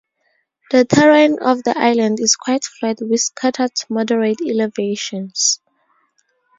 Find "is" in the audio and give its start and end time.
2.19-2.35